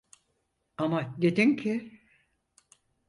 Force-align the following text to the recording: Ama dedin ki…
Ama 0.77 1.15
dedin 1.21 1.55
ki… 1.55 2.01